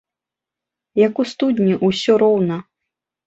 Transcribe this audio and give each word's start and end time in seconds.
Як 1.07 1.13
у 1.23 1.27
студні 1.33 1.75
ўсё 1.89 2.17
роўна. 2.25 2.57